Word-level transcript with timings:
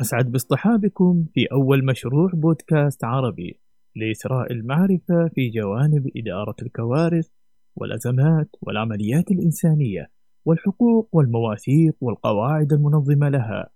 أسعد 0.00 0.32
باصطحابكم 0.32 1.24
في 1.34 1.46
أول 1.52 1.84
مشروع 1.84 2.30
بودكاست 2.34 3.04
عربي 3.04 3.60
لإثراء 3.96 4.52
المعرفة 4.52 5.28
في 5.34 5.50
جوانب 5.50 6.10
إدارة 6.16 6.54
الكوارث 6.62 7.28
والأزمات 7.76 8.56
والعمليات 8.62 9.30
الإنسانية 9.30 10.10
والحقوق 10.44 11.08
والمواثيق 11.12 11.96
والقواعد 12.00 12.72
المنظمة 12.72 13.28
لها. 13.28 13.70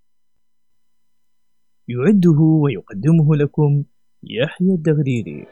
يعده 1.89 2.41
ويقدمه 2.41 3.37
لكم 3.37 3.85
يحيى 4.23 4.75
الدغريري. 4.75 5.47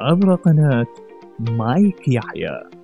عبر 0.00 0.34
قناة 0.34 0.86
مايك 1.38 2.08
يحيى. 2.08 2.79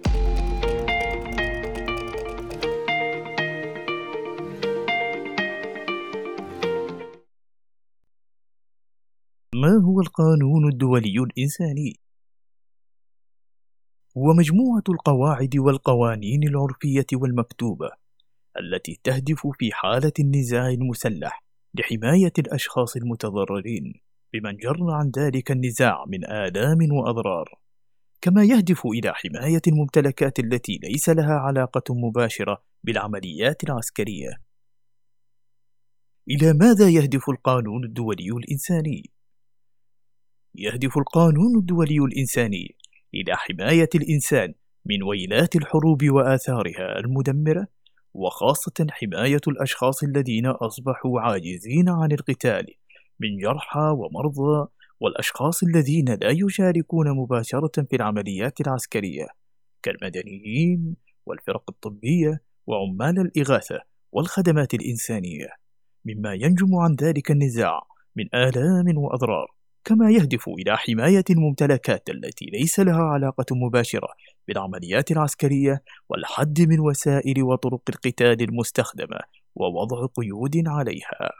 ما 9.62 9.68
هو 9.84 10.00
القانون 10.00 10.68
الدولي 10.68 11.18
الإنساني؟ 11.18 12.00
هو 14.16 14.32
مجموعة 14.32 14.82
القواعد 14.88 15.56
والقوانين 15.56 16.48
العرفية 16.48 17.06
والمكتوبة 17.12 17.90
التي 18.58 19.00
تهدف 19.04 19.46
في 19.58 19.72
حالة 19.72 20.12
النزاع 20.20 20.68
المسلح 20.68 21.44
لحماية 21.74 22.32
الأشخاص 22.38 22.96
المتضررين 22.96 24.00
بمن 24.32 24.56
جر 24.56 24.90
عن 24.90 25.10
ذلك 25.18 25.50
النزاع 25.50 26.04
من 26.06 26.30
آلام 26.30 26.78
وأضرار 26.92 27.58
كما 28.20 28.44
يهدف 28.44 28.86
إلى 28.86 29.12
حماية 29.14 29.62
الممتلكات 29.66 30.38
التي 30.38 30.80
ليس 30.82 31.08
لها 31.08 31.34
علاقة 31.34 31.94
مباشرة 31.94 32.62
بالعمليات 32.84 33.64
العسكرية 33.64 34.30
إلى 36.30 36.52
ماذا 36.52 36.88
يهدف 36.88 37.30
القانون 37.30 37.84
الدولي 37.84 38.30
الإنساني؟ 38.30 39.15
يهدف 40.58 40.98
القانون 40.98 41.58
الدولي 41.58 41.98
الإنساني 41.98 42.76
إلى 43.14 43.36
حماية 43.36 43.88
الإنسان 43.94 44.54
من 44.86 45.02
ويلات 45.02 45.56
الحروب 45.56 46.04
وآثارها 46.10 46.98
المدمرة 46.98 47.66
وخاصة 48.14 48.86
حماية 48.90 49.40
الأشخاص 49.48 50.02
الذين 50.02 50.46
أصبحوا 50.46 51.20
عاجزين 51.20 51.88
عن 51.88 52.12
القتال 52.12 52.66
من 53.20 53.38
جرحى 53.38 53.94
ومرضى 53.96 54.68
والأشخاص 55.00 55.62
الذين 55.62 56.08
لا 56.08 56.30
يشاركون 56.30 57.16
مباشرة 57.16 57.82
في 57.90 57.96
العمليات 57.96 58.60
العسكرية 58.60 59.26
كالمدنيين 59.82 60.96
والفرق 61.26 61.64
الطبية 61.68 62.40
وعمال 62.66 63.20
الإغاثة 63.20 63.80
والخدمات 64.12 64.74
الإنسانية. 64.74 65.48
مما 66.04 66.34
ينجم 66.34 66.74
عن 66.74 66.96
ذلك 67.02 67.30
النزاع 67.30 67.80
من 68.16 68.34
آلام 68.34 68.98
وأضرار 68.98 69.55
كما 69.86 70.10
يهدف 70.10 70.48
إلى 70.48 70.76
حماية 70.76 71.24
الممتلكات 71.30 72.10
التي 72.10 72.44
ليس 72.44 72.80
لها 72.80 73.02
علاقة 73.02 73.46
مباشرة 73.50 74.08
بالعمليات 74.48 75.10
العسكرية 75.10 75.82
والحد 76.08 76.60
من 76.60 76.80
وسائل 76.80 77.42
وطرق 77.42 77.82
القتال 77.88 78.42
المستخدمة 78.42 79.18
ووضع 79.54 80.06
قيود 80.06 80.62
عليها. 80.66 81.30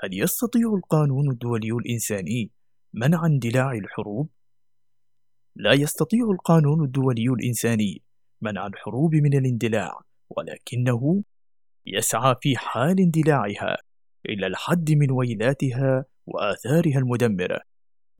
هل 0.00 0.20
يستطيع 0.22 0.74
القانون 0.74 1.30
الدولي 1.30 1.72
الإنساني 1.72 2.50
منع 2.94 3.26
اندلاع 3.26 3.72
الحروب؟ 3.72 4.30
لا 5.56 5.72
يستطيع 5.72 6.30
القانون 6.30 6.84
الدولي 6.84 7.28
الإنساني 7.28 8.02
منع 8.40 8.66
الحروب 8.66 9.14
من 9.14 9.38
الاندلاع، 9.38 10.00
ولكنه 10.30 11.24
يسعى 11.86 12.34
في 12.40 12.56
حال 12.56 13.00
اندلاعها 13.00 13.87
إلى 14.28 14.46
الحد 14.46 14.90
من 14.92 15.10
ويلاتها 15.10 16.04
وآثارها 16.26 16.98
المدمرة 16.98 17.60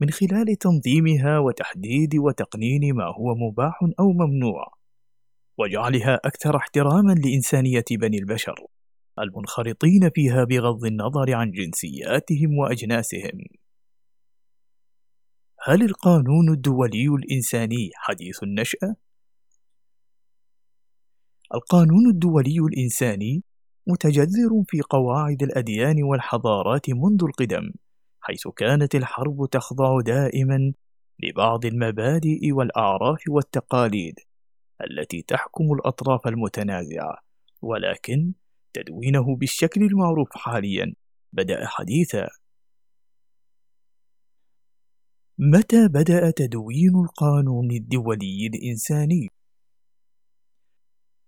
من 0.01 0.09
خلال 0.09 0.55
تنظيمها 0.55 1.39
وتحديد 1.39 2.15
وتقنين 2.15 2.95
ما 2.95 3.05
هو 3.05 3.35
مباح 3.35 3.79
أو 3.99 4.11
ممنوع 4.11 4.73
وجعلها 5.57 6.15
أكثر 6.15 6.57
احتراما 6.57 7.13
لإنسانية 7.13 7.85
بني 7.91 8.17
البشر 8.17 8.55
المنخرطين 9.19 10.09
فيها 10.15 10.43
بغض 10.43 10.85
النظر 10.85 11.33
عن 11.33 11.51
جنسياتهم 11.51 12.57
وأجناسهم 12.57 13.43
هل 15.63 15.83
القانون 15.83 16.53
الدولي 16.53 17.07
الإنساني 17.07 17.89
حديث 17.95 18.43
النشأة؟ 18.43 18.95
القانون 21.53 22.09
الدولي 22.09 22.59
الإنساني 22.59 23.43
متجذر 23.89 24.63
في 24.67 24.81
قواعد 24.81 25.43
الأديان 25.43 26.03
والحضارات 26.03 26.89
منذ 26.89 27.23
القدم 27.23 27.71
حيث 28.21 28.47
كانت 28.47 28.95
الحرب 28.95 29.47
تخضع 29.51 30.01
دائما 30.01 30.73
لبعض 31.23 31.65
المبادئ 31.65 32.51
والأعراف 32.51 33.23
والتقاليد 33.29 34.15
التي 34.81 35.21
تحكم 35.21 35.73
الأطراف 35.73 36.27
المتنازعة 36.27 37.17
ولكن 37.61 38.33
تدوينه 38.73 39.35
بالشكل 39.35 39.83
المعروف 39.83 40.29
حاليا 40.31 40.93
بدأ 41.33 41.65
حديثا 41.65 42.27
متى 45.37 45.87
بدأ 45.87 46.31
تدوين 46.31 46.95
القانون 46.95 47.71
الدولي 47.71 48.47
الإنساني؟ 48.47 49.29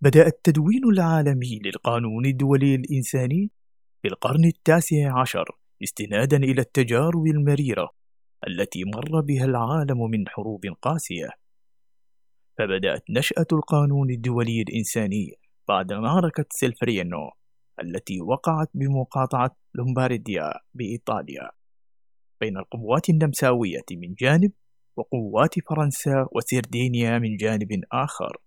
بدأ 0.04 0.28
التدوين 0.28 0.84
العالمي 0.94 1.60
للقانون 1.66 2.26
الدولي 2.26 2.76
الإنساني 2.76 3.52
في 4.02 4.08
القرن 4.08 4.46
التاسع 4.46 5.20
عشر 5.22 5.58
استنادا 5.84 6.38
إلى 6.38 6.62
التجارب 6.62 7.28
المريرة 7.28 7.90
التي 8.48 8.84
مر 8.84 9.22
بها 9.22 9.46
العالم 9.46 10.10
من 10.12 10.28
حروب 10.28 10.66
قاسية. 10.82 11.30
فبدأت 12.58 13.04
نشأة 13.10 13.46
القانون 13.52 14.10
الدولي 14.10 14.62
الإنساني 14.62 15.36
بعد 15.68 15.94
معركة 15.94 16.46
سيلفرينو 16.50 17.30
التي 17.82 18.22
وقعت 18.22 18.70
بمقاطعة 18.74 19.56
لومبارديا 19.76 20.54
بإيطاليا. 20.74 21.50
بين 22.42 22.58
القوات 22.58 23.10
النمساوية 23.10 23.86
من 23.92 24.14
جانب 24.14 24.52
وقوات 24.98 25.60
فرنسا 25.70 26.28
وسردينيا 26.32 27.20
من 27.20 27.38
جانب 27.38 27.82
آخر. 27.92 28.38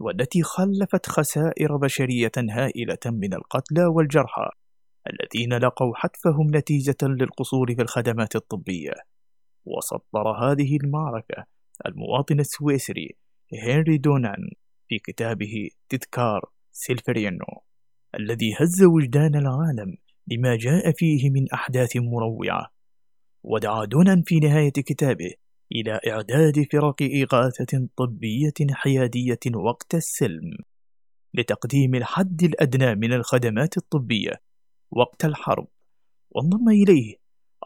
والتي 0.00 0.42
خلفت 0.42 1.06
خسائر 1.06 1.76
بشرية 1.76 2.32
هائلة 2.36 2.98
من 3.06 3.34
القتلى 3.34 3.84
والجرحى 3.84 4.48
الذين 5.10 5.54
لقوا 5.54 5.92
حتفهم 5.94 6.46
نتيجة 6.56 6.96
للقصور 7.02 7.74
في 7.74 7.82
الخدمات 7.82 8.36
الطبية. 8.36 8.92
وسطر 9.64 10.28
هذه 10.28 10.76
المعركة 10.84 11.44
المواطن 11.86 12.40
السويسري 12.40 13.16
هنري 13.52 13.98
دونان 13.98 14.50
في 14.88 14.98
كتابه 14.98 15.68
تذكار 15.88 16.40
سيلفرينو 16.72 17.62
الذي 18.14 18.54
هز 18.60 18.82
وجدان 18.82 19.34
العالم 19.34 19.96
لما 20.26 20.56
جاء 20.56 20.92
فيه 20.92 21.30
من 21.30 21.52
أحداث 21.54 21.96
مروعة. 21.96 22.70
ودعا 23.42 23.84
دونان 23.84 24.22
في 24.22 24.38
نهاية 24.38 24.72
كتابه 24.72 25.30
إلى 25.72 26.00
إعداد 26.08 26.66
فرق 26.72 27.02
إغاثة 27.02 27.88
طبية 27.96 28.54
حيادية 28.70 29.38
وقت 29.54 29.94
السلم 29.94 30.56
لتقديم 31.34 31.94
الحد 31.94 32.42
الأدنى 32.42 32.94
من 32.94 33.12
الخدمات 33.12 33.76
الطبية 33.76 34.42
وقت 34.90 35.24
الحرب. 35.24 35.68
وانضم 36.30 36.68
إليه 36.68 37.16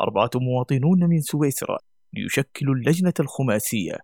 أربعة 0.00 0.30
مواطنون 0.34 1.04
من 1.04 1.20
سويسرا 1.20 1.78
ليشكلوا 2.12 2.74
اللجنة 2.74 3.14
الخماسية 3.20 3.98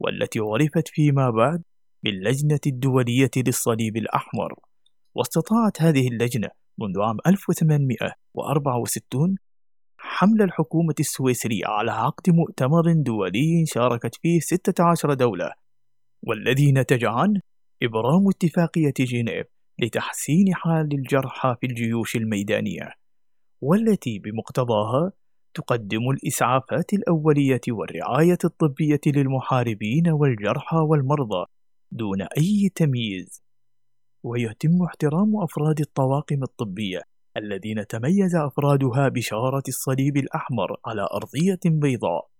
والتي 0.00 0.38
عرفت 0.38 0.88
فيما 0.88 1.30
بعد 1.30 1.62
باللجنة 2.02 2.60
الدولية 2.66 3.30
للصليب 3.36 3.96
الأحمر. 3.96 4.54
واستطاعت 5.14 5.82
هذه 5.82 6.08
اللجنة 6.08 6.48
منذ 6.78 7.00
عام 7.00 7.16
1864 7.26 9.36
حمل 10.10 10.42
الحكومة 10.42 10.94
السويسرية 11.00 11.66
على 11.66 11.92
عقد 11.92 12.30
مؤتمر 12.30 12.92
دولي 12.92 13.64
شاركت 13.66 14.14
فيه 14.22 14.40
16 14.40 15.14
دولة 15.14 15.52
والذي 16.22 16.72
نتج 16.72 17.04
عنه 17.04 17.40
إبرام 17.82 18.28
اتفاقية 18.28 18.92
جنيف 18.98 19.46
لتحسين 19.78 20.54
حال 20.54 20.88
الجرحى 20.92 21.56
في 21.60 21.66
الجيوش 21.66 22.16
الميدانية 22.16 22.92
والتي 23.60 24.18
بمقتضاها 24.18 25.12
تقدم 25.54 26.10
الإسعافات 26.10 26.92
الأولية 26.92 27.60
والرعاية 27.68 28.38
الطبية 28.44 29.00
للمحاربين 29.06 30.08
والجرحى 30.08 30.76
والمرضى 30.76 31.46
دون 31.92 32.22
أي 32.22 32.70
تمييز 32.74 33.42
ويتم 34.22 34.82
احترام 34.82 35.42
أفراد 35.42 35.80
الطواقم 35.80 36.42
الطبية 36.42 37.00
الذين 37.36 37.86
تميز 37.86 38.36
أفرادها 38.36 39.08
بشارة 39.08 39.62
الصليب 39.68 40.16
الأحمر 40.16 40.76
على 40.86 41.02
أرضية 41.02 41.60
بيضاء. 41.64 42.30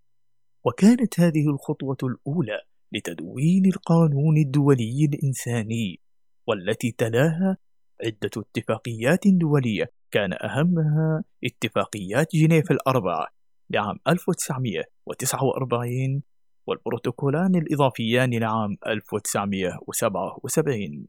وكانت 0.65 1.21
هذه 1.21 1.49
الخطوة 1.49 1.97
الأولى 2.03 2.61
لتدوين 2.93 3.67
القانون 3.67 4.37
الدولي 4.37 5.09
الإنساني 5.13 6.01
والتي 6.47 6.93
تلاها 6.99 7.57
عدة 8.05 8.31
اتفاقيات 8.37 9.21
دولية. 9.27 9.93
كان 10.11 10.33
أهمها 10.33 11.25
اتفاقيات 11.45 12.29
جنيف 12.35 12.71
الأربعة 12.71 13.27
لعام 13.71 13.97
1949 14.09 16.23
والبروتوكولان 16.67 17.57
الإضافيان 17.57 18.35
لعام 18.35 18.77
1977 18.87 21.07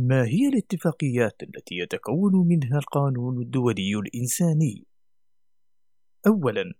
ما 0.00 0.24
هي 0.24 0.48
الاتفاقيات 0.48 1.42
التي 1.42 1.74
يتكون 1.74 2.48
منها 2.48 2.78
القانون 2.78 3.42
الدولي 3.42 3.94
الإنساني؟ 3.94 4.86
أولاً 6.26 6.72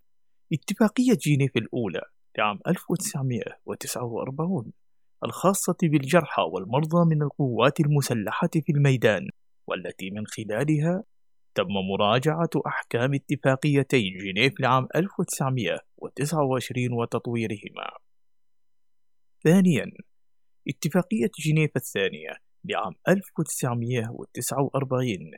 اتفاقية 0.52 1.14
جينيف 1.14 1.56
الأولى 1.56 2.00
لعام 2.38 2.58
1949 2.66 4.72
الخاصة 5.24 5.76
بالجرحى 5.82 6.42
والمرضى 6.42 7.14
من 7.14 7.22
القوات 7.22 7.80
المسلحة 7.80 8.50
في 8.52 8.72
الميدان 8.72 9.28
والتي 9.66 10.10
من 10.10 10.26
خلالها 10.26 11.04
تم 11.54 11.68
مراجعة 11.68 12.50
أحكام 12.66 13.14
اتفاقيتي 13.14 14.10
جنيف 14.10 14.60
لعام 14.60 14.88
1929 14.96 16.92
وتطويرهما. 16.92 17.90
ثانياً، 19.44 19.92
اتفاقية 20.68 21.30
جنيف 21.38 21.70
الثانية 21.76 22.47
لعام 22.68 22.94
1949 23.08 25.30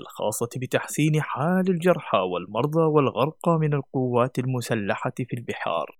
الخاصة 0.00 0.48
بتحسين 0.56 1.22
حال 1.22 1.70
الجرحى 1.70 2.18
والمرضى 2.18 2.80
والغرقى 2.80 3.58
من 3.58 3.74
القوات 3.74 4.38
المسلحة 4.38 5.12
في 5.16 5.36
البحار. 5.36 5.98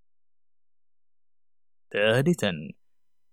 ثالثاً، 1.93 2.51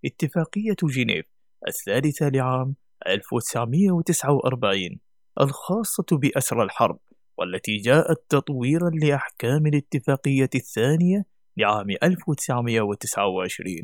اتفاقية 0.05 0.75
جنيف 0.83 1.25
الثالثة 1.67 2.29
لعام 2.29 2.75
1949 3.07 4.99
الخاصة 5.41 6.05
بأسرى 6.11 6.63
الحرب 6.63 6.99
والتي 7.37 7.77
جاءت 7.77 8.25
تطويرا 8.29 8.89
لأحكام 8.89 9.67
الاتفاقية 9.67 10.49
الثانية 10.55 11.25
لعام 11.57 11.89
1929 12.03 13.83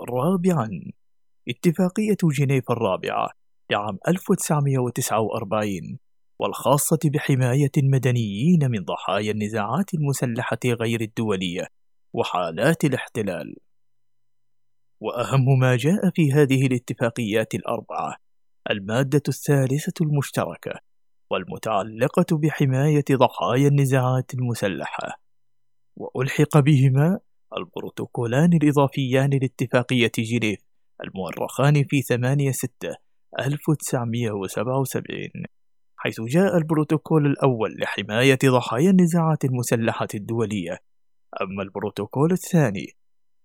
رابعا 0.00 0.92
اتفاقية 1.48 2.16
جنيف 2.24 2.70
الرابعة 2.70 3.28
لعام 3.70 3.98
1949 4.08 5.98
والخاصة 6.38 6.98
بحماية 7.04 7.70
المدنيين 7.76 8.70
من 8.70 8.84
ضحايا 8.84 9.30
النزاعات 9.32 9.94
المسلحة 9.94 10.58
غير 10.64 11.00
الدولية 11.00 11.66
وحالات 12.12 12.84
الاحتلال. 12.84 13.56
وأهم 15.00 15.58
ما 15.58 15.76
جاء 15.76 16.10
في 16.14 16.32
هذه 16.32 16.66
الاتفاقيات 16.66 17.54
الأربعة 17.54 18.16
المادة 18.70 19.22
الثالثة 19.28 19.92
المشتركة 20.00 20.80
والمتعلقة 21.30 22.36
بحماية 22.36 23.04
ضحايا 23.12 23.68
النزاعات 23.68 24.34
المسلحة. 24.34 25.20
وألحق 25.96 26.58
بهما 26.58 27.18
البروتوكولان 27.56 28.52
الإضافيان 28.52 29.30
لاتفاقية 29.30 30.12
جنيف 30.18 30.65
المؤرخان 31.04 31.84
في 31.84 32.02
8 32.02 32.52
6 32.52 32.94
1977 33.38 35.12
حيث 35.96 36.20
جاء 36.20 36.56
البروتوكول 36.56 37.26
الأول 37.26 37.76
لحماية 37.78 38.38
ضحايا 38.44 38.90
النزاعات 38.90 39.44
المسلحة 39.44 40.08
الدولية 40.14 40.78
أما 41.42 41.62
البروتوكول 41.62 42.32
الثاني 42.32 42.96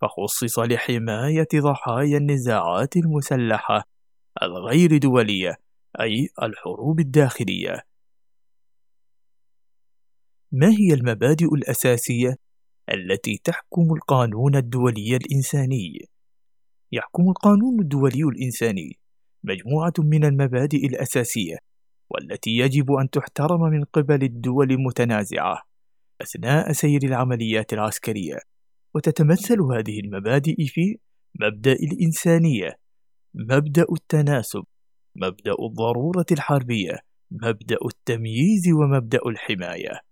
فخصص 0.02 0.60
لحماية 0.60 1.48
ضحايا 1.56 2.18
النزاعات 2.18 2.98
المسلحة 2.98 3.88
الغير 4.42 4.98
دولية 4.98 5.58
أي 6.02 6.30
الحروب 6.44 7.00
الداخلية. 7.00 7.86
ما 10.52 10.68
هي 10.68 10.94
المبادئ 10.94 11.54
الأساسية 11.54 12.38
التي 12.90 13.42
تحكم 13.44 13.94
القانون 13.94 14.56
الدولي 14.56 15.16
الإنساني؟ 15.16 16.11
يحكم 16.92 17.30
القانون 17.30 17.80
الدولي 17.80 18.24
الإنساني 18.24 19.00
مجموعة 19.44 19.94
من 20.00 20.26
المبادئ 20.26 20.86
الأساسية 20.86 21.58
والتي 22.10 22.52
يجب 22.52 22.92
أن 22.92 23.10
تحترم 23.10 23.62
من 23.62 23.84
قبل 23.84 24.24
الدول 24.24 24.72
المتنازعة 24.72 25.62
أثناء 26.22 26.72
سير 26.72 27.04
العمليات 27.04 27.74
العسكرية. 27.74 28.38
وتتمثل 28.96 29.62
هذه 29.62 30.00
المبادئ 30.00 30.66
في 30.66 30.98
مبدأ 31.40 31.72
الإنسانية 31.72 32.80
مبدأ 33.34 33.86
التناسب 33.92 34.64
مبدأ 35.16 35.52
الضرورة 35.60 36.26
الحربية 36.32 37.00
مبدأ 37.32 37.78
التمييز 37.86 38.70
ومبدأ 38.70 39.20
الحماية. 39.26 40.11